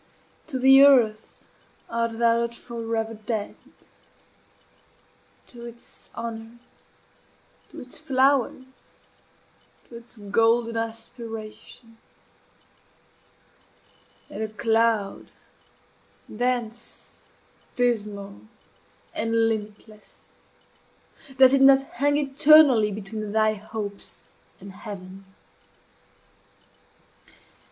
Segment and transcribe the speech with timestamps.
[0.47, 1.45] to the earth
[1.87, 3.55] art thou not forever dead?
[5.45, 6.85] to its honors,
[7.69, 8.63] to its flowers,
[9.87, 11.99] to its golden aspirations?
[14.27, 15.29] and a cloud,
[16.35, 17.29] dense,
[17.75, 18.41] dismal,
[19.13, 20.29] and limitless,
[21.37, 25.25] does it not hang eternally between thy hopes and heaven?